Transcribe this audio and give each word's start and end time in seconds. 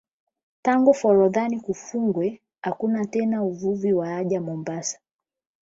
Tangu 0.61 0.93
forodhani 0.93 1.59
kufungwe 1.59 2.41
hakuna 2.61 3.05
tena 3.05 3.43
uvuvi 3.43 3.93
wa 3.93 4.07
haja 4.07 4.41
Mombasa 4.41 4.99